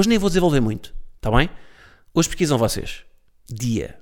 [0.00, 1.50] Hoje nem vou desenvolver muito, está bem?
[2.14, 3.04] Hoje pesquisam vocês.
[3.46, 3.98] Dia.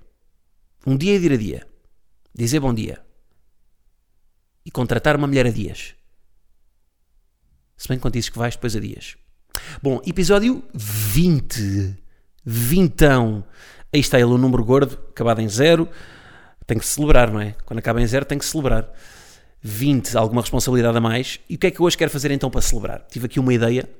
[0.86, 1.66] Um dia é ir a dia.
[2.32, 3.04] Dizer bom dia.
[4.64, 5.96] E contratar uma mulher a dias.
[7.76, 9.16] Se bem que quando dizes que vais, depois a dias.
[9.82, 11.96] Bom, episódio 20.
[12.44, 13.44] Vintão.
[13.92, 15.88] Aí está ele, o número gordo, acabado em zero.
[16.64, 17.56] Tem que celebrar, não é?
[17.64, 18.88] Quando acaba em zero, tem que celebrar.
[19.60, 21.40] 20, alguma responsabilidade a mais.
[21.50, 23.04] E o que é que eu hoje quero fazer então para celebrar?
[23.10, 23.90] Tive aqui uma ideia.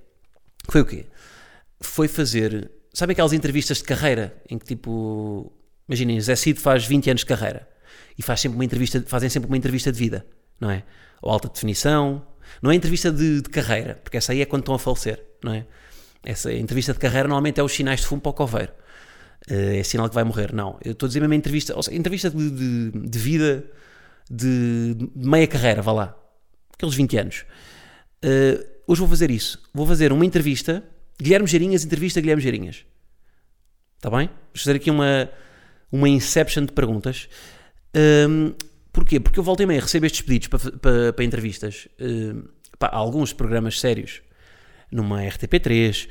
[0.68, 1.06] Foi o quê?
[1.80, 2.70] Foi fazer.
[2.92, 5.52] Sabe aquelas entrevistas de carreira em que tipo.
[5.88, 7.66] Imaginem, Zé Cid faz 20 anos de carreira
[8.18, 10.26] e faz sempre uma entrevista, fazem sempre uma entrevista de vida,
[10.60, 10.84] não é?
[11.22, 12.26] Ou alta definição.
[12.60, 15.52] Não é entrevista de, de carreira, porque essa aí é quando estão a falecer, não
[15.52, 15.66] é?
[16.24, 18.72] Essa entrevista de carreira normalmente é os sinais de fumo para o coveiro.
[19.48, 20.52] Eh, É sinal que vai morrer.
[20.52, 23.64] Não, eu estou a dizer mesmo entrevista, ou seja, entrevista de, de, de vida
[24.30, 26.16] de meia carreira, vá lá.
[26.74, 27.44] Aqueles 20 anos.
[28.24, 29.62] Uh, hoje vou fazer isso.
[29.72, 30.84] Vou fazer uma entrevista,
[31.20, 32.84] Guilherme Geirinhas, entrevista Guilherme Geirinhas.
[33.96, 34.28] Está bem?
[34.28, 35.30] Vou fazer aqui uma,
[35.90, 37.28] uma inception de perguntas.
[38.28, 38.54] Um,
[38.92, 39.18] porquê?
[39.18, 41.88] Porque eu voltei meio a receber estes pedidos para, para, para entrevistas.
[42.00, 44.22] Uh, pá, alguns programas sérios,
[44.90, 46.08] numa RTP3,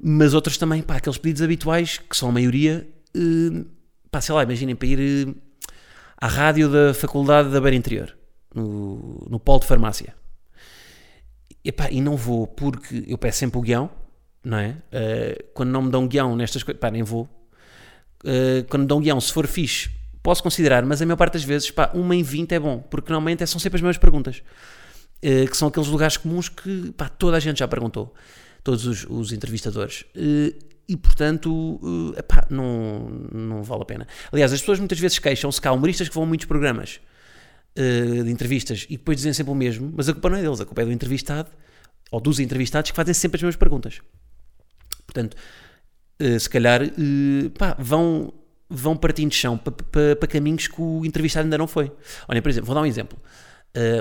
[0.00, 3.66] mas outros também, pá, aqueles pedidos habituais, que são a maioria, uh,
[4.10, 5.28] pá, sei lá, imaginem, para ir...
[5.28, 5.46] Uh,
[6.16, 8.16] à rádio da Faculdade da Beira Interior,
[8.54, 10.14] no, no Polo de Farmácia.
[11.64, 13.90] E, epá, e não vou porque eu peço sempre o guião,
[14.46, 14.68] não é?
[14.68, 17.28] Uh, quando não me dão guião nestas coisas, pá, nem vou.
[18.24, 19.90] Uh, quando me dão guião, se for fixe,
[20.22, 23.10] posso considerar, mas a maior parte das vezes, pá, uma em 20 é bom, porque
[23.10, 24.44] normalmente são sempre as mesmas perguntas,
[25.24, 28.14] uh, que são aqueles lugares comuns que, pá, toda a gente já perguntou,
[28.62, 30.04] todos os, os entrevistadores
[30.88, 31.80] e portanto
[32.16, 34.06] epá, não, não vale a pena.
[34.32, 37.00] Aliás, as pessoas muitas vezes queixam-se que há humoristas que vão a muitos programas
[37.76, 40.64] de entrevistas e depois dizem sempre o mesmo, mas a culpa não é deles, a
[40.64, 41.48] culpa é do entrevistado
[42.10, 44.00] ou dos entrevistados que fazem sempre as mesmas perguntas.
[45.16, 45.36] Portanto,
[46.20, 46.80] uh, se calhar
[47.58, 48.32] pá, vão,
[48.68, 51.90] vão partindo de chão para, para, para, caminhos que o entrevistado ainda não foi.
[52.28, 53.18] Olha, por exemplo, vou dar um exemplo.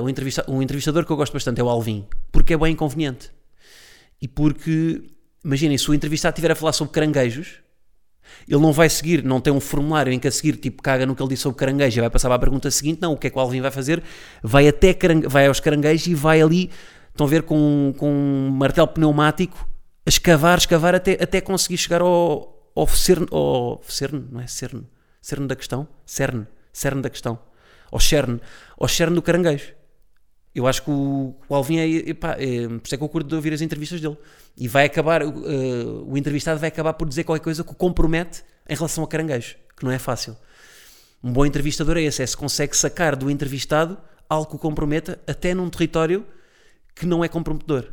[0.03, 3.31] um, entrevista, um entrevistador que eu gosto bastante é o Alvin, porque é bem inconveniente.
[4.21, 5.03] E porque
[5.43, 7.59] imaginem, se o entrevistado estiver a falar sobre caranguejos,
[8.47, 11.15] ele não vai seguir, não tem um formulário em que a seguir, tipo, caga no
[11.15, 12.99] que ele disse sobre caranguejo e vai passar para a pergunta seguinte.
[13.01, 14.03] Não, o que é que o Alvin vai fazer?
[14.43, 16.69] Vai até vai aos caranguejos e vai ali,
[17.09, 19.67] estão a ver, com, com um martelo pneumático,
[20.05, 24.85] a escavar, escavar até, até conseguir chegar ao, ao cerne, ao cerne, não é cerne,
[25.21, 27.39] cerne da questão, cerne, cerne da questão,
[27.91, 28.39] ao cerne,
[28.77, 29.73] ao cerne do caranguejo.
[30.53, 33.27] Eu acho que o, o Alvin é, epá, é, por isso é que eu curto
[33.27, 34.17] de ouvir as entrevistas dele.
[34.55, 38.41] E vai acabar, uh, o entrevistado vai acabar por dizer qualquer coisa que o compromete
[38.69, 40.37] em relação a caranguejo, que não é fácil.
[41.21, 43.97] Um bom entrevistador é esse, é se consegue sacar do entrevistado
[44.29, 46.25] algo que o comprometa até num território
[46.95, 47.91] que não é comprometedor.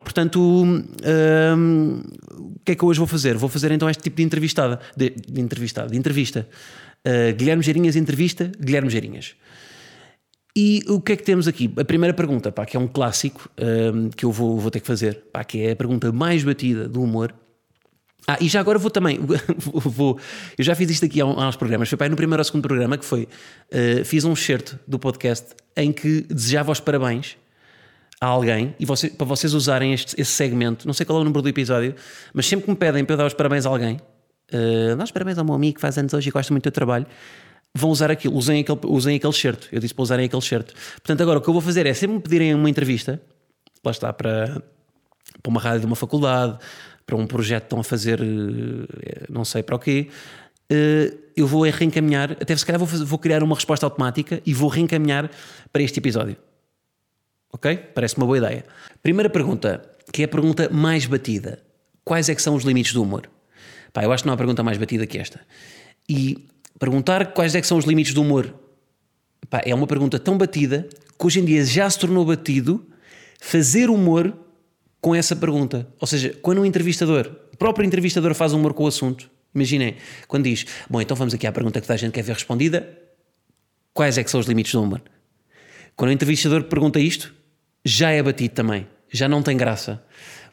[0.00, 2.00] Portanto, um,
[2.38, 3.36] o que é que eu hoje vou fazer?
[3.36, 6.48] Vou fazer então este tipo de entrevistada, de, de entrevistada, de entrevista.
[7.06, 9.34] Uh, Guilherme Geirinhas entrevista, Guilherme Geirinhas.
[10.56, 11.72] E o que é que temos aqui?
[11.76, 13.48] A primeira pergunta, pá, que é um clássico
[13.94, 16.88] um, que eu vou, vou ter que fazer, pá, que é a pergunta mais batida
[16.88, 17.32] do humor.
[18.26, 19.20] Ah, e já agora vou também,
[19.56, 20.18] vou,
[20.56, 22.98] eu já fiz isto aqui há, uns programas, foi pá, no primeiro ou segundo programa
[22.98, 23.22] que foi,
[23.72, 27.36] uh, fiz um excerto do podcast em que desejava os parabéns
[28.20, 31.24] a alguém e você, para vocês usarem este, esse segmento, não sei qual é o
[31.24, 31.94] número do episódio,
[32.32, 34.00] mas sempre que me pedem para eu dar os parabéns a alguém,
[34.52, 36.72] uh, os parabéns ao meu amigo que faz anos hoje e gosta muito do teu
[36.72, 37.06] trabalho,
[37.74, 39.68] vão usar aquilo, usem aquele, usem aquele certo.
[39.70, 40.74] Eu disse para usarem aquele certo.
[40.94, 43.20] Portanto, agora o que eu vou fazer é sempre me pedirem uma entrevista,
[43.84, 44.62] lá está, para,
[45.42, 46.58] para uma rádio de uma faculdade,
[47.06, 48.20] para um projeto que estão a fazer,
[49.30, 50.08] não sei para o quê,
[51.36, 54.68] eu vou reencaminhar, até se calhar vou, fazer, vou criar uma resposta automática e vou
[54.68, 55.30] reencaminhar
[55.72, 56.36] para este episódio.
[57.52, 57.76] Ok?
[57.94, 58.64] Parece uma boa ideia.
[59.02, 61.62] Primeira pergunta, que é a pergunta mais batida.
[62.04, 63.28] Quais é que são os limites do humor?
[63.92, 65.40] Pá, eu acho que não há pergunta mais batida que esta.
[66.08, 66.48] E
[66.78, 68.54] Perguntar quais é que são os limites do humor
[69.50, 72.86] Pá, é uma pergunta tão batida que hoje em dia já se tornou batido
[73.40, 74.36] fazer humor
[75.00, 75.88] com essa pergunta.
[75.98, 79.96] Ou seja, quando um entrevistador, o próprio entrevistador faz humor com o assunto, imaginem,
[80.26, 82.98] quando diz, bom, então vamos aqui à pergunta que toda a gente quer ver respondida,
[83.94, 85.00] quais é que são os limites do humor?
[85.96, 87.34] Quando o entrevistador pergunta isto,
[87.84, 90.02] já é batido também, já não tem graça,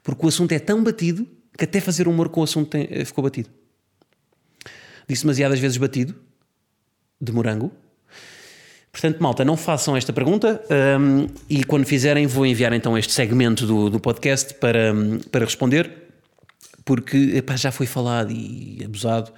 [0.04, 1.27] porque o assunto é tão batido
[1.57, 3.50] que até fazer humor com o assunto tem- eh, ficou batido.
[5.07, 6.16] Disse demasiadas vezes batido,
[7.19, 7.72] de morango.
[8.92, 10.62] Portanto, malta, não façam esta pergunta
[11.00, 15.44] hum, e quando fizerem, vou enviar então este segmento do, do podcast para, hum, para
[15.44, 15.92] responder,
[16.86, 19.33] porque epá, já foi falado e abusado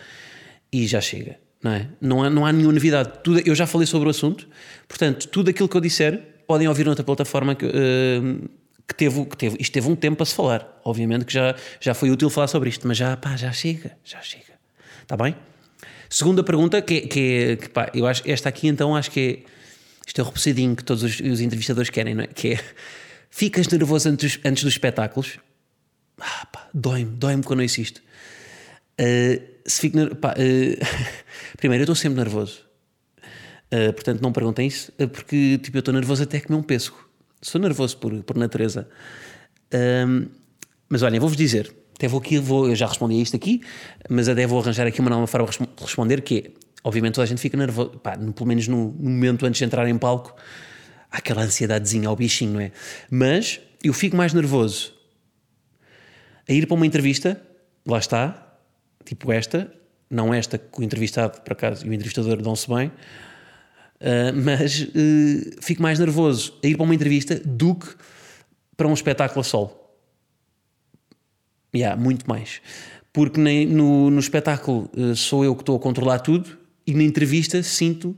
[0.72, 1.40] e já chega.
[1.64, 1.88] Não, é?
[2.00, 3.14] não, há, não há nenhuma novidade.
[3.24, 4.48] Tudo, eu já falei sobre o assunto,
[4.88, 8.42] portanto, tudo aquilo que eu disser podem ouvir noutra plataforma que, hum,
[8.88, 9.58] que, teve, que teve.
[9.60, 10.80] Isto teve um tempo para se falar.
[10.84, 14.22] Obviamente que já, já foi útil falar sobre isto, mas já, pá, já chega, já
[14.22, 14.54] chega.
[15.02, 15.36] Está bem?
[16.10, 19.52] Segunda pergunta, que, que que, pá, eu acho, esta aqui então acho que é,
[20.08, 22.28] isto é o repousadinho que todos os, os entrevistadores querem, não é?
[22.28, 22.60] Que é,
[23.30, 25.38] ficas nervoso antes, antes dos espetáculos?
[26.20, 28.02] Ah, pá, dói-me, dói-me quando eu assisto.
[29.00, 30.08] Uh, se fico, uh,
[31.58, 32.67] primeiro, eu estou sempre nervoso.
[33.74, 36.98] Uh, portanto, não perguntem isso, uh, porque tipo, eu estou nervoso até comer um pêssego.
[37.42, 38.88] Sou nervoso por, por natureza.
[40.90, 43.62] Mas olhem, vou-vos dizer, até vou aqui, vou, eu já respondi a isto aqui,
[44.10, 46.52] mas até vou arranjar aqui uma nova forma de respo- responder, que é,
[46.84, 49.66] obviamente toda a gente fica nervoso, pá, no- pelo menos no, no momento antes de
[49.66, 50.36] entrar em palco,
[51.12, 52.72] há aquela ansiedadezinha ao bichinho, não é?
[53.12, 54.94] Mas eu fico mais nervoso
[56.48, 57.40] a ir para uma entrevista,
[57.86, 58.58] lá está,
[59.04, 59.72] tipo esta,
[60.10, 62.92] não esta que o entrevistado, por acaso, e o entrevistador dão-se bem,
[64.02, 67.88] ah, mas eh, fico mais nervoso a ir para uma entrevista do que
[68.76, 69.72] para um espetáculo a solo.
[71.76, 72.62] Yeah, muito mais.
[73.12, 77.04] Porque nem- no, no espetáculo eh, sou eu que estou a controlar tudo e na
[77.04, 78.16] entrevista sinto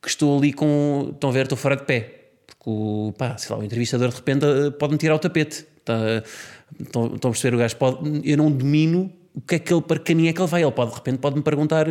[0.00, 1.10] que estou ali com.
[1.12, 2.20] Estão a ver, estou fora de pé.
[2.46, 5.64] Porque o, pá, sei lá, o entrevistador de repente eh, pode-me tirar o tapete.
[5.84, 6.22] Tá,
[6.80, 7.56] estão, estão a perceber?
[7.56, 8.20] O gajo pode.
[8.24, 10.62] Eu não domino o que é que ele, para caminho é que ele vai.
[10.62, 11.86] Ele pode, de repente, pode-me perguntar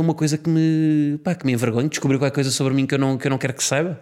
[0.00, 2.98] uma coisa que me, pá, que me envergonhe, descobrir qualquer coisa sobre mim que eu
[2.98, 3.98] não, que eu não quero que saiba.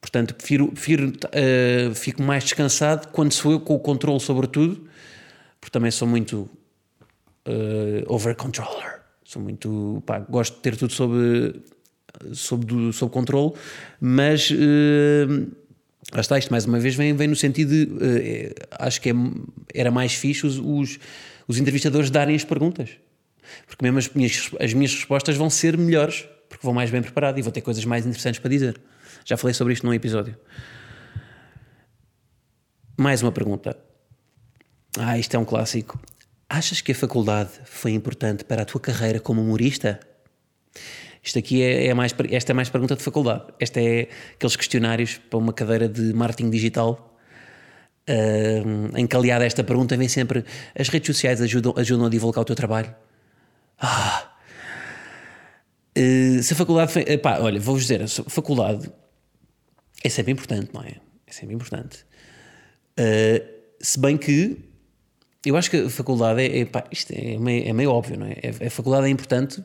[0.00, 4.84] Portanto, prefiro, prefiro eh, fico mais descansado quando sou eu com o controle sobre tudo,
[5.60, 6.48] porque também sou muito
[7.46, 9.00] eh, over-controller.
[9.24, 10.02] Sou muito.
[10.04, 11.62] Pá, gosto de ter tudo sob,
[12.32, 13.52] sob, sob controle,
[14.00, 14.50] mas.
[14.52, 15.46] eh,
[16.12, 17.88] lá está, isto mais uma vez vem, vem no sentido de.
[18.04, 19.14] eh, acho que é-
[19.72, 20.98] era mais fixe os, os,
[21.46, 22.90] os entrevistadores darem as perguntas.
[23.66, 27.38] Porque mesmo as minhas, as minhas respostas vão ser melhores, porque vou mais bem preparado
[27.38, 28.80] e vou ter coisas mais interessantes para dizer.
[29.24, 30.36] Já falei sobre isto num episódio.
[32.96, 33.76] Mais uma pergunta.
[34.98, 35.98] Ah, isto é um clássico.
[36.48, 39.98] Achas que a faculdade foi importante para a tua carreira como humorista?
[41.22, 43.44] Isto aqui é, é mais, esta é mais pergunta de faculdade.
[43.58, 47.16] Esta é aqueles questionários para uma cadeira de marketing digital.
[48.08, 50.44] ah, em que aliada a esta pergunta vem sempre
[50.78, 52.94] as redes sociais ajudam, ajudam a divulgar o teu trabalho.
[55.96, 57.18] Uh, se a faculdade foi.
[57.18, 58.90] Pá, olha, vou-vos dizer, a faculdade
[60.02, 60.96] é sempre importante, não é?
[61.26, 62.04] É sempre importante.
[62.98, 63.44] Uh,
[63.80, 64.58] se bem que
[65.44, 66.60] eu acho que a faculdade é.
[66.60, 68.36] é, pá, isto é meio, é meio óbvio, não é?
[68.42, 69.62] É- A faculdade é importante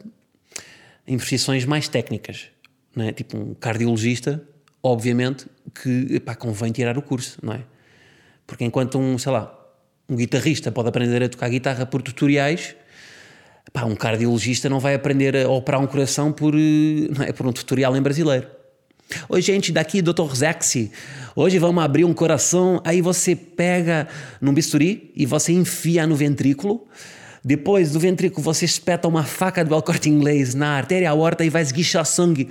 [1.07, 2.47] em profissões mais técnicas,
[2.95, 3.11] não é?
[3.11, 4.43] Tipo um cardiologista,
[4.81, 5.45] obviamente
[5.81, 7.63] que pá, convém tirar o curso, não é?
[8.45, 9.53] Porque enquanto um, sei lá,
[10.09, 12.75] um guitarrista pode aprender a tocar guitarra por tutoriais,
[13.73, 17.45] Pá, um cardiologista não vai aprender a operar um coração por, eh, não é, por
[17.45, 18.47] um tutorial em brasileiro.
[19.29, 20.33] Oi, gente, daqui Dr.
[20.35, 20.91] Zexi.
[21.35, 22.81] Hoje vamos abrir um coração.
[22.83, 24.07] Aí você pega
[24.41, 26.86] num bisturi e você enfia no ventrículo.
[27.43, 31.50] Depois do ventrículo, você espeta uma faca do El Corte Inglês na artéria aorta e
[31.50, 32.50] vai esguichar sangue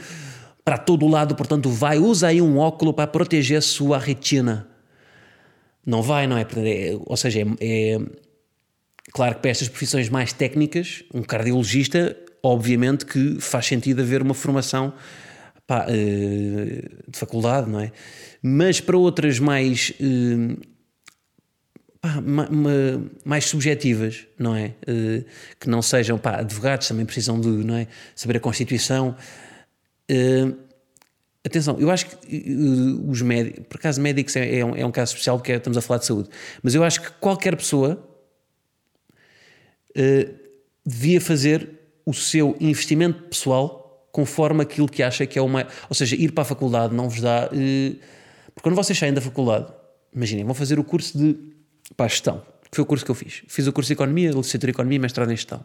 [0.64, 1.34] para todo lado.
[1.34, 4.66] Portanto, vai, usa aí um óculo para proteger sua retina.
[5.84, 6.46] Não vai, não é-
[7.04, 7.98] ou seja, é- é
[9.16, 14.34] Claro que para estas profissões mais técnicas, um cardiologista, obviamente que faz sentido haver uma
[14.34, 14.92] formação
[15.66, 17.92] pá, eh, de faculdade, não é?
[18.42, 20.56] Mas para outras mais, eh,
[21.98, 24.74] pá, ma- ma- mais subjetivas, não é?
[24.86, 25.24] Eh,
[25.58, 27.86] Que não sejam pá, advogados, também precisam de não é?
[28.14, 29.16] saber a Constituição.
[31.42, 32.54] Atenção, eu acho que
[33.08, 35.80] os médicos, por acaso médicos é, é um, é um caso especial porque estamos a
[35.80, 36.28] falar de saúde,
[36.62, 38.12] mas eu acho que qualquer pessoa
[39.96, 40.28] eh,
[40.84, 41.70] devia fazer
[42.04, 45.66] o seu investimento pessoal conforme aquilo que acha que é mais.
[45.88, 47.48] Ou seja, ir para a faculdade não vos dá.
[47.52, 47.96] eh,
[48.54, 49.72] porque quando vocês saem da faculdade,
[50.14, 51.36] imaginem, vão fazer o curso de
[51.96, 53.42] pá, gestão, que foi o curso que eu fiz.
[53.48, 55.64] Fiz o curso de Economia, licenciatura em Economia, mestrado em Gestão.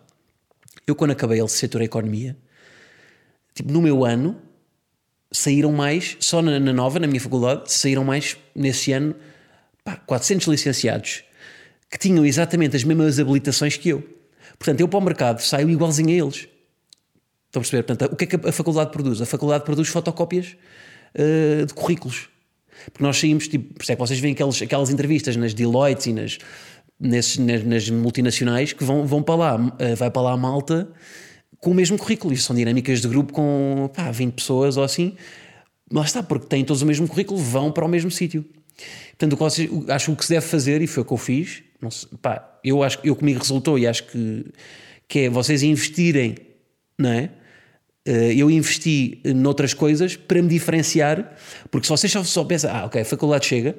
[0.86, 2.38] Eu, quando acabei a licenciatura em Economia,
[3.54, 4.42] tipo, no meu ano,
[5.32, 9.16] saíram mais, só na, na nova, na minha faculdade, saíram mais nesse ano,
[9.84, 11.24] pá, 400 licenciados
[11.90, 14.21] que tinham exatamente as mesmas habilitações que eu.
[14.62, 16.48] Portanto, eu para o mercado saio igualzinho a eles.
[17.48, 17.82] Estão a perceber?
[17.82, 19.20] Portanto, o que é que a faculdade produz?
[19.20, 20.56] A faculdade produz fotocópias
[21.16, 22.30] eh, de currículos.
[22.86, 26.12] Porque nós saímos, tipo, por isso é que vocês veem aqueles, aquelas entrevistas nas Deloitte
[26.12, 26.38] e nas,
[27.00, 30.88] nesses, nas, nas multinacionais que vão, vão para lá, eh, vai para lá a malta
[31.60, 32.32] com o mesmo currículo.
[32.32, 35.16] Isto são dinâmicas de grupo com pá, 20 pessoas ou assim.
[35.92, 38.46] Lá está, porque têm todos o mesmo currículo, vão para o mesmo sítio.
[39.10, 41.14] Portanto, o que vocês, acho que o que se deve fazer, e foi o que
[41.14, 44.46] eu fiz, sei, pá, eu acho que eu comigo resultou e acho que,
[45.08, 46.36] que é vocês investirem,
[46.98, 47.30] não é?
[48.06, 51.36] Eh, eu investi noutras coisas para me diferenciar,
[51.70, 53.76] porque se vocês só, só pensam, ah, ok, a faculdade chega,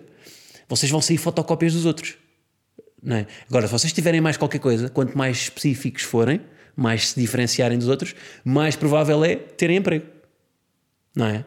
[0.68, 2.16] vocês vão sair fotocópias dos outros.
[3.02, 3.26] Não é?
[3.48, 6.40] Agora, se vocês tiverem mais qualquer coisa, quanto mais específicos forem,
[6.76, 10.06] mais se diferenciarem dos outros, mais provável é terem emprego.
[11.14, 11.44] Não é?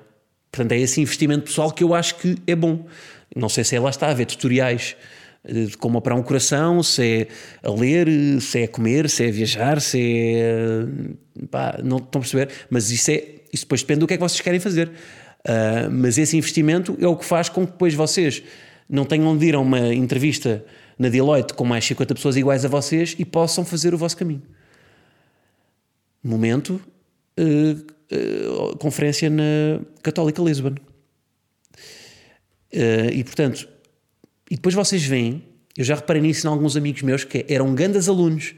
[0.52, 2.86] Portanto, é esse investimento pessoal que eu acho que é bom.
[3.36, 4.96] Não sei se é lá está a ver tutoriais
[5.48, 7.28] de como operar um coração, se é
[7.68, 8.08] a ler,
[8.42, 10.00] se é a comer, se é a viajar, se
[10.36, 10.86] é.
[11.50, 12.50] Pá, não estão a perceber?
[12.70, 13.24] Mas isso, é,
[13.54, 14.88] isso depois depende do que é que vocês querem fazer.
[14.88, 18.42] Uh, mas esse investimento é o que faz com que depois vocês
[18.90, 20.66] não tenham de ir a uma entrevista
[20.98, 24.42] na Deloitte com mais 50 pessoas iguais a vocês e possam fazer o vosso caminho.
[26.24, 26.82] Momento,
[27.40, 30.76] uh, uh, conferência na Católica Lisbon.
[32.74, 33.75] e portanto,
[34.50, 35.44] e depois vocês veem,
[35.78, 38.54] eu já reparei nisso em alguns amigos meus que eram grandes alunos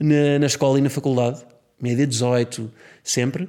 [0.00, 1.44] na, na escola e na faculdade,
[1.80, 2.70] média 18,
[3.02, 3.48] sempre,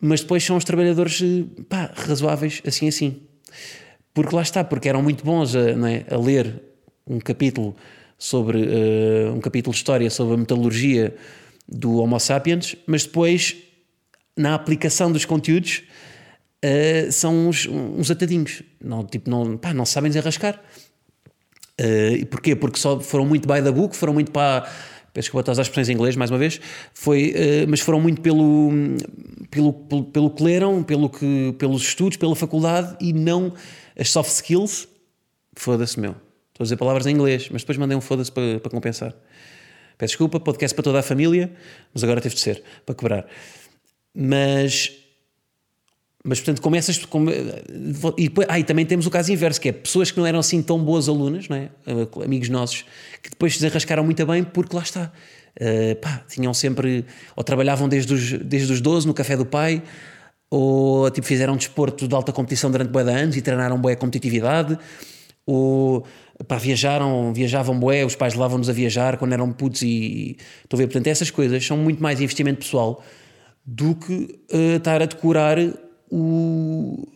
[0.00, 1.22] mas depois são os trabalhadores
[1.68, 3.22] pá, razoáveis, assim assim.
[4.12, 6.60] Porque lá está, porque eram muito bons a, é, a ler
[7.06, 7.74] um capítulo
[8.18, 11.14] sobre uh, um capítulo de história sobre a metalurgia
[11.66, 13.56] do Homo sapiens, mas depois
[14.36, 15.82] na aplicação dos conteúdos
[16.64, 20.60] uh, são uns, uns atadinhos, não, tipo, não, pá, não sabem desenrascar.
[21.80, 22.54] Uh, e porquê?
[22.54, 24.62] Porque só foram muito by the book, foram muito para.
[25.12, 26.58] Peço desculpa as expressões em inglês mais uma vez,
[26.94, 28.70] foi, uh, mas foram muito pelo,
[29.50, 33.52] pelo, pelo, pelo que leram, pelo que, pelos estudos, pela faculdade e não
[33.98, 34.88] as soft skills.
[35.54, 36.12] Foda-se, meu.
[36.48, 39.14] Estou a dizer palavras em inglês, mas depois mandei um foda-se para, para compensar.
[39.98, 41.52] Peço desculpa, podcast para toda a família,
[41.92, 43.26] mas agora teve de ser, para quebrar.
[44.14, 45.01] Mas
[46.24, 47.04] mas, portanto, como essas.
[47.04, 47.30] Como,
[48.16, 50.38] e, depois, ah, e também temos o caso inverso, que é pessoas que não eram
[50.38, 51.68] assim tão boas alunas, não é?
[52.24, 52.84] amigos nossos,
[53.20, 55.12] que depois se desenrascaram muito bem, porque lá está.
[55.60, 57.04] Uh, pá, tinham sempre.
[57.34, 59.82] Ou trabalhavam desde os, desde os 12 no café do pai,
[60.48, 64.78] ou tipo, fizeram desporto de alta competição durante bué de anos e treinaram bué competitividade,
[65.44, 66.06] ou
[66.46, 70.36] pá, viajaram, viajavam bué, os pais levavam-nos a viajar quando eram putos e.
[70.62, 73.02] Estou a ver, portanto, essas coisas são muito mais investimento pessoal
[73.66, 74.12] do que
[74.52, 75.58] uh, estar a decorar
[76.14, 77.08] o,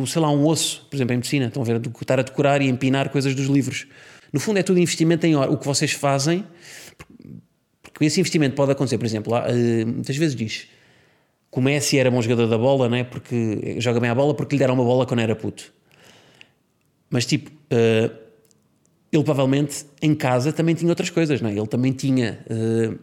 [0.00, 2.60] o, sei lá, um osso, por exemplo, em medicina, estão a ver, estar a decorar
[2.60, 3.86] e empinar coisas dos livros.
[4.32, 5.50] No fundo, é tudo investimento em hora.
[5.50, 6.44] O que vocês fazem,
[7.82, 10.68] porque esse investimento pode acontecer, por exemplo, lá, eh, muitas vezes diz
[11.54, 13.04] o Messi era bom jogador da bola, né?
[13.04, 15.72] porque joga bem a bola porque lhe deram uma bola quando era puto.
[17.10, 18.10] Mas tipo, uh,
[19.12, 21.52] ele provavelmente em casa também tinha outras coisas, não é?
[21.52, 22.42] Ele também tinha.
[22.50, 22.98] Uh,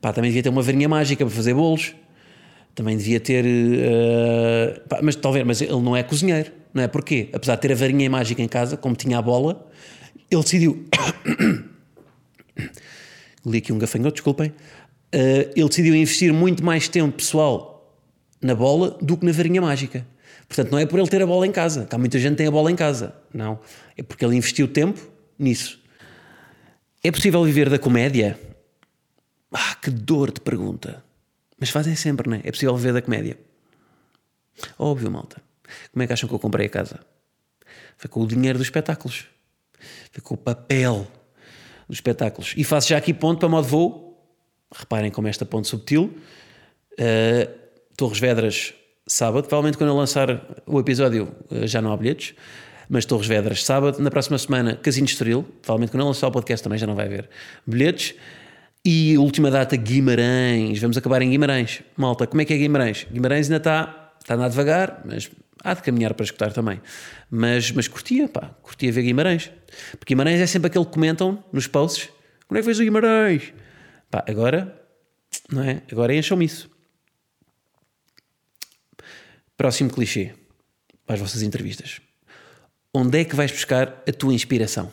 [0.00, 1.94] pá, também devia ter uma varinha mágica para fazer bolos
[2.74, 3.44] também devia ter.
[3.44, 6.88] Uh, pá, mas talvez, mas ele não é cozinheiro, não é?
[6.88, 7.28] Porquê?
[7.32, 9.68] Apesar de ter a varinha mágica em casa, como tinha a bola,
[10.30, 10.86] ele decidiu.
[13.46, 14.48] Li aqui um gafanhoto, desculpem.
[15.14, 17.98] Uh, ele decidiu investir muito mais tempo pessoal
[18.40, 20.06] na bola do que na varinha mágica.
[20.46, 22.38] Portanto, não é por ele ter a bola em casa, que há muita gente que
[22.38, 23.14] tem a bola em casa.
[23.32, 23.60] Não.
[23.96, 25.00] É porque ele investiu tempo
[25.38, 25.80] nisso.
[27.02, 28.38] É possível viver da comédia?
[29.52, 31.02] Ah, que dor de pergunta.
[31.60, 32.40] Mas fazem sempre, não é?
[32.42, 33.38] É possível viver da comédia.
[34.78, 35.42] Óbvio, malta.
[35.92, 37.00] Como é que acham que eu comprei a casa?
[37.96, 39.26] Foi com o dinheiro dos espetáculos.
[40.10, 41.06] Foi com o papel
[41.86, 42.54] dos espetáculos.
[42.56, 44.16] E faço já aqui ponto para modo voo.
[44.74, 46.16] Reparem como esta ponte subtil.
[46.92, 47.60] Uh,
[47.96, 48.72] Torres Vedras,
[49.06, 49.46] sábado.
[49.46, 52.34] Provavelmente quando eu lançar o episódio uh, já não há bilhetes.
[52.88, 54.00] Mas Torres Vedras, sábado.
[54.00, 55.42] Na próxima semana, Casino Estoril.
[55.60, 57.28] Provavelmente quando eu lançar o podcast também já não vai haver
[57.66, 58.14] bilhetes.
[58.84, 60.78] E última data, Guimarães.
[60.78, 61.82] Vamos acabar em Guimarães.
[61.96, 63.06] Malta, como é que é Guimarães?
[63.12, 65.30] Guimarães ainda está, está a andar devagar, mas
[65.62, 66.80] há de caminhar para escutar também.
[67.30, 69.50] Mas, mas curtia, pá, curtia ver Guimarães.
[69.92, 72.08] Porque Guimarães é sempre aquele que comentam nos posts:
[72.48, 73.52] quando é que fez o Guimarães?
[74.10, 74.82] Pá, agora,
[75.52, 75.82] não é?
[75.92, 76.70] Agora encham-me isso.
[79.58, 80.32] Próximo clichê
[81.04, 82.00] para as vossas entrevistas.
[82.94, 84.90] Onde é que vais buscar a tua inspiração?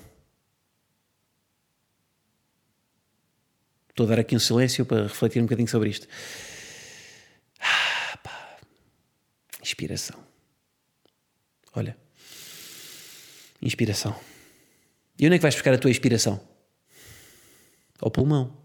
[3.97, 6.07] Estou a dar aqui um silêncio para refletir um bocadinho sobre isto.
[7.59, 8.19] Ah.
[9.59, 10.23] Inspiração.
[11.73, 11.97] Olha.
[13.59, 14.15] Inspiração.
[15.17, 16.39] E onde é que vais buscar a tua inspiração?
[17.99, 18.55] Ao pulmão.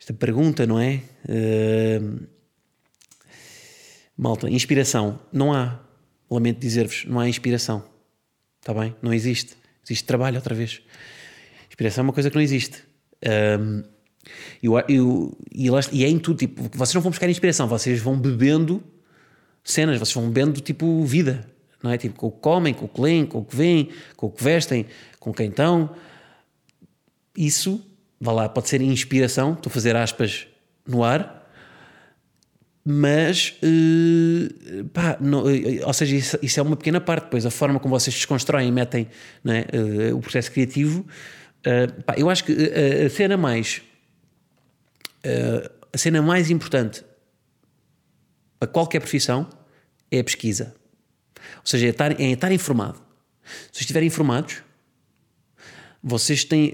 [0.00, 1.00] Esta pergunta, não é?
[1.28, 2.26] Uh...
[4.16, 5.20] Malta, inspiração.
[5.32, 5.78] Não há.
[6.28, 7.88] Lamento dizer-vos, não há inspiração.
[8.58, 8.96] Está bem?
[9.00, 9.56] Não existe.
[9.84, 10.82] Existe trabalho outra vez.
[11.68, 12.90] Inspiração é uma coisa que não existe.
[13.26, 13.82] Um,
[14.62, 18.16] eu, eu, e, e é em tudo, tipo, vocês não vão buscar inspiração, vocês vão
[18.16, 18.82] bebendo
[19.64, 21.46] cenas, vocês vão bebendo tipo vida,
[21.82, 21.98] não é?
[21.98, 24.30] Tipo, com o que comem, com o que leem, com o que veem, com o
[24.30, 24.86] que vestem,
[25.18, 25.90] com quem estão.
[27.36, 27.84] Isso,
[28.20, 30.46] vá lá, pode ser inspiração, estou a fazer aspas
[30.86, 31.42] no ar,
[32.84, 37.24] mas uh, pá, não, eh, ou seja, isso, isso, é uma pequena parte.
[37.24, 39.08] Depois, a forma como vocês desconstroem e metem
[39.46, 40.10] é?
[40.10, 41.06] uh, o processo criativo,
[41.66, 43.82] uh, pá, eu acho que a cena mais
[45.92, 47.04] a cena mais importante
[48.58, 49.48] para qualquer profissão
[50.10, 50.74] é a pesquisa.
[51.58, 53.00] Ou seja, é estar, é estar informado.
[53.70, 54.62] Se estiverem informados,
[56.02, 56.72] vocês têm,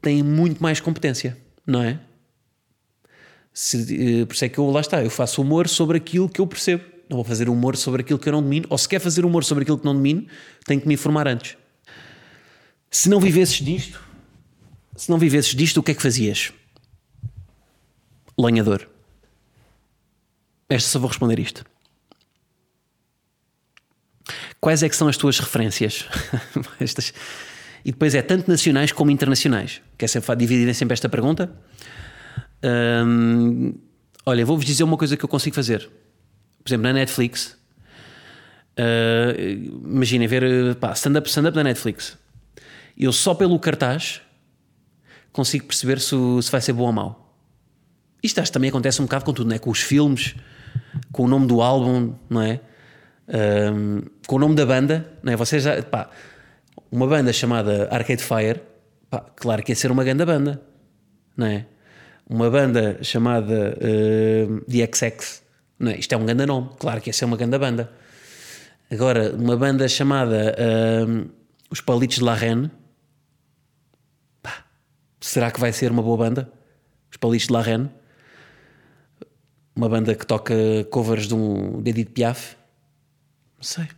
[0.00, 2.00] têm muito mais competência, não é?
[3.54, 3.76] Se,
[4.22, 6.46] uh, por isso é que eu lá está, eu faço humor sobre aquilo que eu
[6.46, 6.84] percebo.
[7.08, 9.44] Não vou fazer humor sobre aquilo que eu não domino, ou se quer fazer humor
[9.44, 10.26] sobre aquilo que não domino,
[10.64, 11.56] tenho que me informar antes.
[12.92, 13.98] Se não vivesses disto,
[14.94, 16.52] se não vivesses disto, o que é que fazias?
[18.38, 18.86] Lenhador.
[20.68, 21.64] Esta só vou responder isto.
[24.60, 26.06] Quais é que são as tuas referências?
[26.78, 27.14] Estas...
[27.82, 29.80] E depois é tanto nacionais como internacionais.
[29.96, 31.50] Quer sempre dividir sempre esta pergunta?
[34.24, 35.90] olha, vou-vos dizer uma coisa que eu consigo fazer.
[36.62, 37.58] Por exemplo, na Netflix,
[38.78, 39.40] uh,
[39.84, 42.21] imaginem ver stand-up stand -up da Netflix.
[43.02, 44.20] Eu só pelo cartaz
[45.32, 47.36] consigo perceber se, se vai ser bom ou mau.
[48.22, 49.58] Isto acho que também acontece um bocado com tudo, não é?
[49.58, 50.34] Com os filmes,
[51.10, 52.60] com o nome do álbum, não é?
[53.28, 55.36] Um, com o nome da banda, não é?
[55.36, 56.10] Vocês já, pá,
[56.90, 58.60] uma banda chamada Arcade Fire,
[59.10, 60.62] pá, claro que ia ser uma grande banda,
[61.36, 61.66] não é?
[62.28, 65.42] uma banda chamada uh, The XX,
[65.78, 65.98] não é?
[65.98, 67.90] isto é um grande nome, claro que essa é uma grande banda.
[68.90, 71.30] Agora, uma banda chamada uh,
[71.70, 72.70] Os Palitos de La Reine,
[75.22, 76.52] será que vai ser uma boa banda?
[77.10, 77.88] Os Palitos de La Reine,
[79.74, 80.54] uma banda que toca
[80.90, 82.56] covers de um Edith Piaf,
[83.56, 83.88] não sei.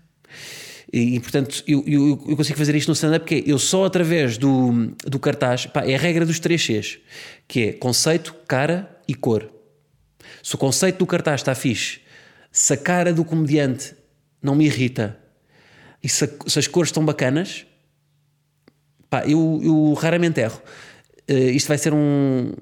[0.92, 4.38] E, e portanto, eu, eu, eu, consigo fazer isto no stand-up porque eu só através
[4.38, 6.98] do, do cartaz, pá, é a regra dos três Cs,
[7.48, 9.50] que é conceito, cara e cor.
[10.42, 12.00] Se o conceito do cartaz está fixe,
[12.52, 13.94] se a cara do comediante
[14.40, 15.18] não me irrita
[16.02, 17.66] e se, se as cores estão bacanas,
[19.08, 20.62] pá, eu, eu raramente erro.
[21.28, 22.52] Uh, isto vai ser um,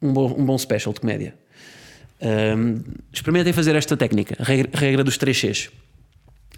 [0.00, 1.34] um, bom, um bom special de comédia.
[2.20, 5.70] Um, experimentem fazer esta técnica, a regra, regra dos três Cs.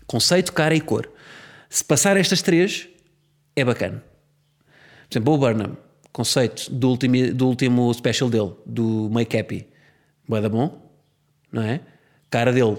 [0.06, 1.10] Conceito, cara e cor.
[1.70, 2.88] Se passar estas três,
[3.56, 4.02] é bacana.
[5.08, 5.76] Por exemplo, Bo Burnham,
[6.12, 9.66] conceito do último, do último special dele, do Make Happy.
[10.28, 10.90] Boeda bom,
[11.50, 11.80] não é?
[12.30, 12.78] Cara dele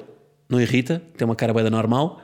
[0.50, 2.22] não irrita, tem uma cara boeda normal.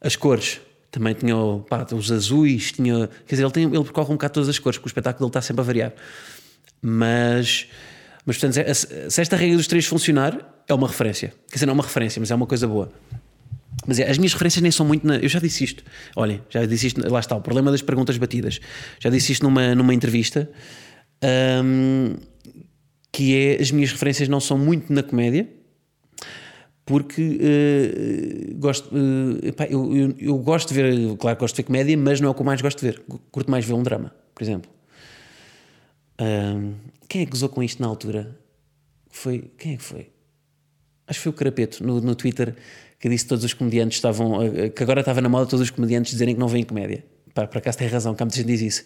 [0.00, 0.60] As cores
[0.94, 1.34] também tinha
[1.68, 3.08] pá, os azuis, tinha.
[3.26, 5.30] Quer dizer, ele, tem, ele percorre um bocado todas as cores, porque o espetáculo dele
[5.30, 5.92] está sempre a variar.
[6.80, 7.66] Mas,
[8.24, 11.34] mas portanto, se esta regra dos três funcionar, é uma referência.
[11.48, 12.92] Quer dizer, não é uma referência, mas é uma coisa boa.
[13.86, 15.04] Mas é, as minhas referências nem são muito.
[15.04, 15.82] Na, eu já disse isto.
[16.14, 17.10] Olhem, já disse isto.
[17.10, 18.60] Lá está, o problema das perguntas batidas.
[19.00, 20.48] Já disse isto numa, numa entrevista.
[21.64, 22.14] Um,
[23.10, 23.60] que é.
[23.60, 25.48] As minhas referências não são muito na comédia.
[26.86, 27.22] Porque
[28.52, 28.94] uh, gosto.
[28.94, 31.16] Uh, epá, eu, eu, eu, gosto de ver.
[31.16, 32.86] Claro que gosto de ver comédia, mas não é o que eu mais gosto de
[32.86, 33.02] ver.
[33.30, 34.70] Curto mais ver um drama, por exemplo.
[37.08, 38.38] Quem é que gozou com isto na altura?
[39.08, 39.50] Foi.
[39.56, 40.10] Quem é que foi?
[41.06, 42.54] Acho que foi o Carapeto no, no Twitter
[42.98, 44.42] que disse que todos os comediantes estavam.
[44.42, 47.04] Eh, que agora estava na moda todos os comediantes dizerem que não vêm comédia.
[47.34, 48.84] Pá, por acaso tem razão, há muita gente diz isso.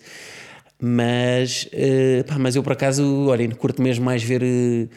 [0.80, 4.42] Mas, uh, pá, mas eu por acaso, olhem, curto mesmo mais ver.
[4.42, 4.88] Uh,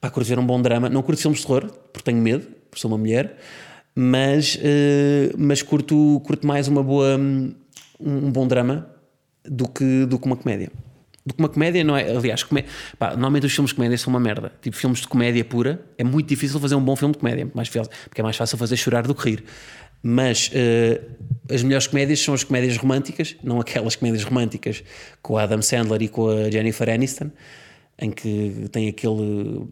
[0.00, 0.88] pá, curto ver um bom drama.
[0.88, 3.36] Não curto filmes de terror, porque tenho medo, porque sou uma mulher.
[3.94, 7.16] Mas, uh, mas curto, curto mais uma boa.
[7.16, 7.54] Um,
[7.98, 8.88] um bom drama
[9.44, 10.70] do que, do que uma comédia
[11.24, 12.10] do que uma comédia, não é?
[12.10, 12.64] Aliás, comé...
[12.98, 14.52] Pá, normalmente os filmes de comédia são uma merda.
[14.60, 17.68] Tipo, filmes de comédia pura, é muito difícil fazer um bom filme de comédia, mais
[17.68, 19.44] porque é mais fácil fazer chorar do que rir.
[20.02, 24.82] Mas uh, as melhores comédias são as comédias românticas, não aquelas comédias românticas
[25.20, 27.30] com o Adam Sandler e com a Jennifer Aniston,
[27.98, 29.68] em que tem aquele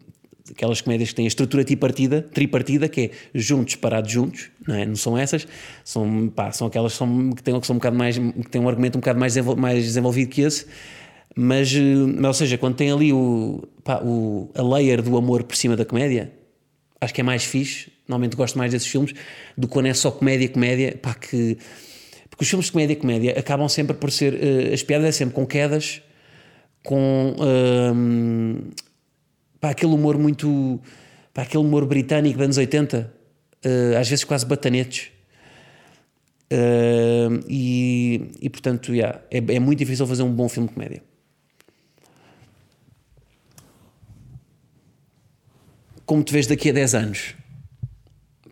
[0.50, 4.87] aquelas comédias que têm a estrutura tripartida, tripartida que é juntos parados juntos, não, é?
[4.87, 5.46] não são essas,
[5.84, 8.61] são, pá, são aquelas que, são, que, têm, que são um bocado mais que têm
[8.61, 10.66] um argumento um bocado mais, mais desenvolvido que esse
[11.40, 15.54] mas, eh, ou seja, quando tem ali o, pá, o, a layer do amor por
[15.54, 16.32] cima da comédia,
[17.00, 17.92] acho que é mais fixe.
[18.08, 19.14] Normalmente gosto mais desses filmes
[19.56, 21.56] do que quando é só comédia, comédia, pá, que.
[22.28, 24.34] Porque os filmes de comédia, comédia acabam sempre por ser.
[24.34, 26.02] Uh, as piadas é sempre com quedas,
[26.82, 27.37] com.
[27.38, 28.88] Uh,
[29.61, 30.81] pá, aquele humor muito.
[31.33, 33.12] Pá, aquele humor britânico dos anos 80,
[33.64, 35.11] uh, às vezes quase batanetes.
[36.51, 41.03] Uh, e, e portanto, yeah, é, é muito difícil fazer um bom filme de comédia.
[46.07, 47.35] Como te vês daqui a 10 anos?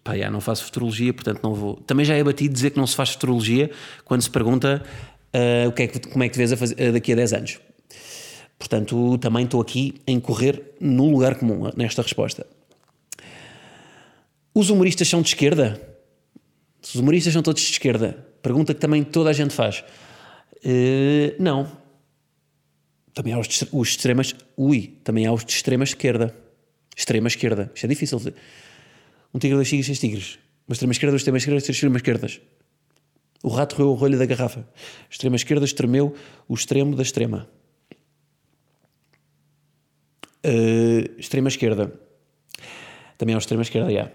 [0.05, 1.77] Pá, yeah, não faço futurologia, portanto não vou.
[1.77, 3.71] Também já é batido dizer que não se faz futurologia
[4.05, 4.83] quando se pergunta
[5.35, 7.17] uh, o que é que, como é que te vês a fazer, uh, daqui a
[7.17, 7.59] 10 anos.
[8.59, 12.47] Portanto, também estou aqui a incorrer no lugar comum nesta resposta.
[14.55, 15.81] Os humoristas são de esquerda?
[16.83, 18.27] Os humoristas são todos de esquerda?
[18.41, 19.85] Pergunta que também toda a gente faz.
[20.65, 21.71] Uh, não.
[23.13, 24.35] Também há os, de, os extremas.
[24.57, 26.35] Ui, também há os de extrema esquerda.
[26.97, 27.71] Extrema esquerda.
[27.75, 28.19] Isto é difícil.
[29.35, 30.39] Um tigre, dois tigres, seis tigres.
[30.67, 32.41] Uma extrema esquerda, duas extremas esquerdas, três extremas esquerdas.
[33.43, 34.67] O rato roeu o rolho da garrafa.
[35.11, 36.15] Extrema esquerda estremeu
[36.49, 37.49] o extremo da extrema.
[40.47, 41.93] Uh, extrema esquerda.
[43.19, 43.93] Também é o extrema esquerda, já.
[43.93, 44.13] Yeah.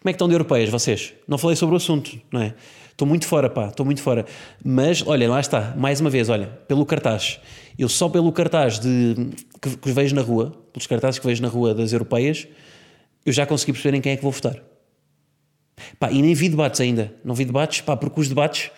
[0.00, 1.12] Como é que estão de europeias vocês?
[1.26, 2.54] Não falei sobre o assunto, não é?
[2.90, 4.24] Estou muito fora, pá, estou muito fora.
[4.64, 7.40] Mas, olha, lá está, mais uma vez, olha, pelo cartaz.
[7.78, 11.48] Eu só pelo cartaz de, que, que vejo na rua, pelos cartazes que vejo na
[11.48, 12.46] rua das europeias,
[13.26, 14.62] eu já consegui perceber em quem é que vou votar.
[15.98, 17.12] Pá, e nem vi debates ainda.
[17.24, 18.70] Não vi debates, pá, porque os debates.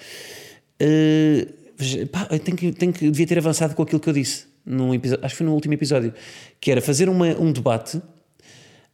[0.81, 4.95] Uh, pá, tenho que, tenho que, devia ter avançado com aquilo que eu disse num
[4.95, 6.13] episódio, acho que foi no último episódio,
[6.61, 8.01] que era fazer uma, um debate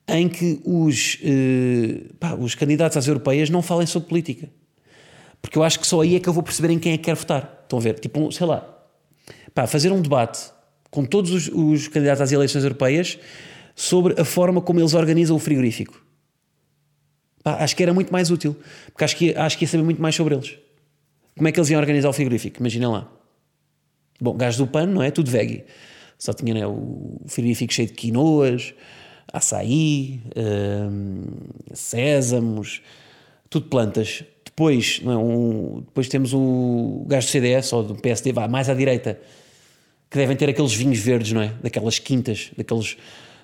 [0.09, 4.49] em que os, uh, pá, os candidatos às europeias não falem sobre política.
[5.43, 7.05] Porque eu acho que só aí é que eu vou perceber em quem é que
[7.05, 7.61] quero votar.
[7.63, 7.99] Estão a ver?
[7.99, 8.67] Tipo, sei lá,
[9.55, 10.51] pá, fazer um debate
[10.91, 13.19] com todos os, os candidatos às eleições europeias
[13.75, 16.03] sobre a forma como eles organizam o frigorífico.
[17.45, 20.01] Pá, acho que era muito mais útil, porque acho que, acho que ia saber muito
[20.01, 20.59] mais sobre eles.
[21.37, 22.59] Como é que eles iam organizar o frigorífico?
[22.59, 23.18] Imaginem lá.
[24.21, 25.11] Bom, gás do pano, não é?
[25.11, 25.65] Tudo veggie.
[26.19, 28.75] Só tinha né, o frigorífico cheio de quinoas,
[29.33, 31.25] açaí, hum,
[31.73, 32.83] sésamos,
[33.49, 34.25] tudo plantas.
[34.45, 38.75] Depois, é, um, depois temos o gás do CDS ou do PSD, vá mais à
[38.75, 39.21] direita,
[40.11, 41.55] que devem ter aqueles vinhos verdes, não é?
[41.63, 42.97] Daquelas quintas, daqueles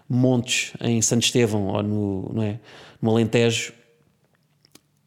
[0.08, 2.58] montes em Santo Estevão ou no, não é?
[3.00, 3.72] no Alentejo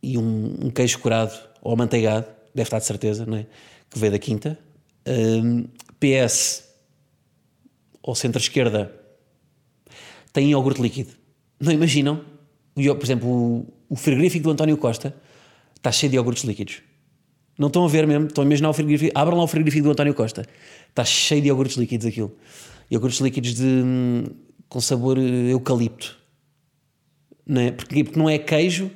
[0.01, 2.25] e um, um queijo curado ou amanteigado,
[2.55, 3.45] deve estar de certeza, não é?
[3.89, 4.57] Que veio da quinta,
[5.07, 5.67] um,
[5.99, 6.63] PS
[8.01, 8.91] ou centro-esquerda
[10.31, 11.13] têm iogurte líquido.
[11.59, 12.23] Não imaginam?
[12.75, 15.15] Por exemplo, o, o frigorífico do António Costa
[15.75, 16.81] está cheio de iogurtes líquidos.
[17.57, 18.27] Não estão a ver mesmo?
[18.27, 19.11] Estão a frigorífico?
[19.17, 20.45] Abram lá o frigorífico do António Costa.
[20.89, 22.31] Está cheio de iogurtes líquidos aquilo.
[22.91, 23.83] Iogurtes líquidos de,
[24.69, 26.17] com sabor eh, eucalipto.
[27.45, 27.71] Não é?
[27.71, 28.91] Porque, porque não é queijo,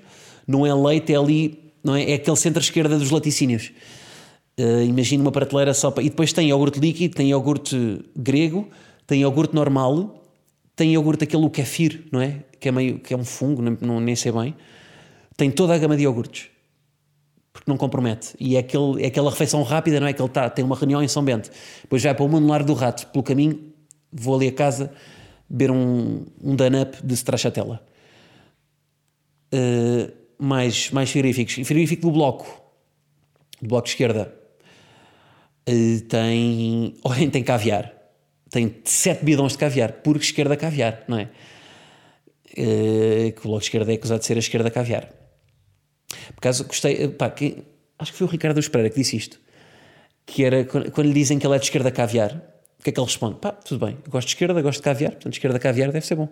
[0.45, 2.11] não é leite, é ali, não é?
[2.11, 3.71] É aquele centro-esquerda dos laticínios.
[4.61, 6.03] Uh, Imagina uma prateleira só para.
[6.03, 8.69] E depois tem iogurte líquido, tem iogurte grego,
[9.07, 10.23] tem iogurte normal,
[10.75, 12.43] tem iogurte aquele o kefir, não é?
[12.59, 14.55] Que é, meio, que é um fungo, não, não, nem sei bem.
[15.35, 16.49] Tem toda a gama de iogurtes.
[17.51, 18.35] Porque não compromete.
[18.39, 20.13] E é, aquele, é aquela refeição rápida, não é?
[20.13, 21.49] Que ele está, tem uma reunião em São Bento.
[21.81, 23.07] Depois vai para o Manular do Rato.
[23.07, 23.59] Pelo caminho,
[24.13, 24.91] vou ali a casa
[25.49, 27.81] beber um, um Danup de stracciatella.
[29.51, 31.55] Uh, mais, mais frigoríficos.
[31.55, 32.61] Frigorífico do Bloco.
[33.59, 34.40] Do Bloco Esquerda
[36.07, 37.93] tem, olhem, tem caviar.
[38.49, 41.29] Tem sete bidões de caviar, por esquerda caviar, não é?
[42.51, 45.09] Uh, que o Bloco de Esquerda é acusado de ser a esquerda caviar.
[46.09, 47.63] Por acaso, gostei, pá, que,
[47.97, 49.39] acho que foi o Ricardo Espreira que disse isto,
[50.25, 52.35] que era quando, lhe dizem que ele é de esquerda caviar,
[52.77, 53.37] o que é que ele responde?
[53.39, 56.27] Pá, tudo bem, gosto de esquerda, gosto de caviar, portanto, esquerda caviar deve ser bom.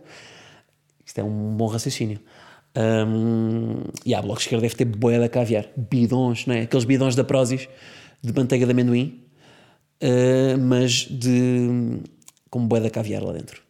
[1.06, 2.20] Isto é um bom raciocínio.
[2.76, 6.62] Um, e a Bloco de Esquerda deve ter boia da caviar, bidões, não é?
[6.62, 7.68] Aqueles bidões da Prozis
[8.22, 9.24] de manteiga de amendoim,
[10.02, 12.02] uh, mas de
[12.50, 13.62] com bué da caviar lá dentro.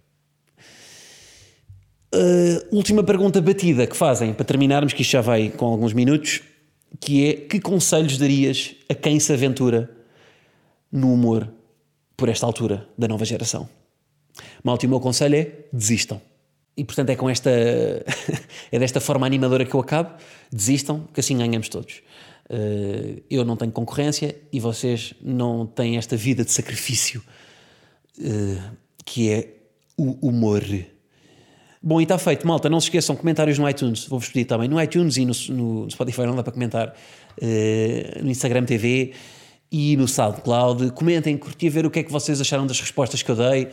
[2.14, 6.42] Uh, última pergunta batida que fazem para terminarmos, que isto já vai com alguns minutos,
[7.00, 9.90] que é que conselhos darias a quem se aventura
[10.92, 11.48] no humor
[12.18, 13.70] por esta altura da nova geração?
[14.64, 16.20] Malta, o meu conselho é desistam.
[16.76, 17.52] E portanto é com esta
[18.72, 20.16] é desta forma animadora que eu acabo,
[20.52, 22.02] desistam, que assim ganhamos todos.
[22.50, 27.22] Uh, eu não tenho concorrência e vocês não têm esta vida de sacrifício
[28.20, 29.54] uh, que é
[29.96, 30.64] o humor.
[31.82, 32.70] Bom, e está feito, malta.
[32.70, 34.06] Não se esqueçam, comentários no iTunes.
[34.08, 36.96] Vou-vos pedir também no iTunes e no, no, Spotify, não dá para comentar.
[37.42, 39.14] Uh, no Instagram TV
[39.72, 40.92] e no SoundCloud.
[40.92, 43.68] Comentem, curti ver o que é que vocês acharam das respostas que eu dei.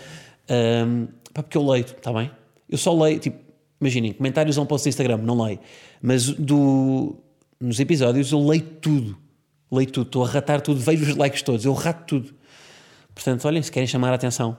[0.49, 2.31] Um, porque eu leio, está bem?
[2.69, 3.39] Eu só leio, tipo,
[3.81, 5.59] imaginem, comentários a um post do Instagram, não leio.
[6.01, 7.17] Mas do,
[7.61, 9.17] nos episódios eu leio tudo.
[9.71, 12.35] Leio tudo, estou a ratar tudo, vejo os likes todos, eu rato tudo.
[13.15, 14.57] Portanto, olhem, se querem chamar a atenção,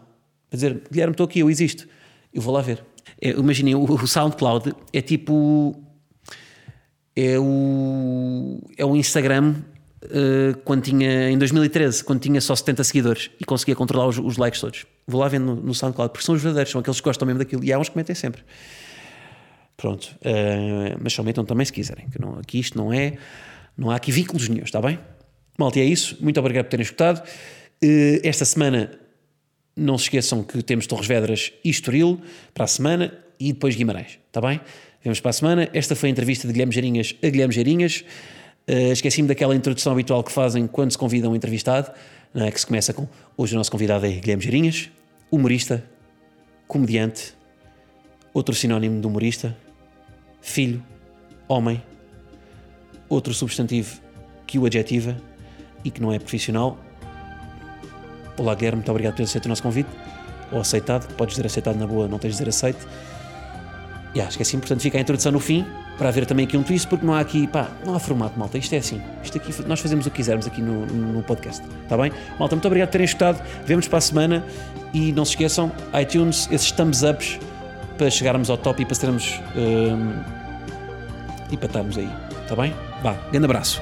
[0.49, 1.87] para dizer, Guilherme, estou aqui, eu existo,
[2.33, 2.83] eu vou lá ver.
[3.21, 5.75] É, imaginem, o, SoundCloud é tipo.
[7.15, 9.55] é o, é o Instagram
[10.03, 14.37] uh, quando tinha, em 2013, quando tinha só 70 seguidores e conseguia controlar os, os
[14.37, 14.85] likes todos.
[15.07, 17.39] Vou lá ver no, no SoundCloud, porque são os verdadeiros, são aqueles que gostam mesmo
[17.39, 17.63] daquilo.
[17.63, 18.43] E há uns que metem sempre.
[19.77, 23.13] Pronto, uh, mas só metam também se quiserem, que não, aqui isto não é,
[23.77, 24.97] não há aqui vínculos nenhum, está bem?
[25.57, 26.17] Malta, é isso.
[26.19, 27.19] Muito obrigado por terem escutado.
[27.83, 28.91] Uh, esta semana,
[29.75, 32.19] não se esqueçam que temos Torres Vedras e Estoril
[32.53, 34.59] para a semana e depois Guimarães, está bem?
[35.03, 35.69] Vemos para a semana.
[35.73, 38.03] Esta foi a entrevista de Guilherme Geirinhas a Guilherme Geirinhas.
[38.67, 41.91] Uh, Esqueci-me daquela introdução habitual que fazem quando se convidam um entrevistado,
[42.33, 42.51] é?
[42.51, 44.89] que se começa com hoje o nosso convidado é Guilherme Geirinhas,
[45.31, 45.83] humorista,
[46.67, 47.33] comediante,
[48.33, 49.57] outro sinónimo de humorista,
[50.41, 50.83] filho,
[51.47, 51.81] homem,
[53.09, 53.99] outro substantivo
[54.45, 55.17] que o adjetiva
[55.83, 56.77] e que não é profissional.
[58.37, 59.89] Olá, Guilherme, muito obrigado por ter aceito o nosso convite.
[60.51, 62.87] Ou aceitado, podes dizer aceitado na boa, não tens de dizer aceito.
[64.13, 65.65] Yeah, acho que é assim, portanto fica a introdução no fim,
[65.97, 68.57] para haver também aqui um twist, porque não há aqui, pá, não há formato, malta.
[68.57, 69.01] Isto é assim.
[69.23, 71.63] Isto aqui, nós fazemos o que quisermos aqui no, no podcast.
[71.83, 72.11] Está bem?
[72.39, 73.43] Malta, muito obrigado por terem escutado.
[73.65, 74.45] Vemos para a semana
[74.93, 77.39] e não se esqueçam, iTunes, esses thumbs ups
[77.97, 79.41] para chegarmos ao top e para termos.
[79.55, 80.13] Um,
[81.51, 82.09] e para estarmos aí.
[82.43, 82.73] Está bem?
[83.01, 83.81] Vá, grande abraço.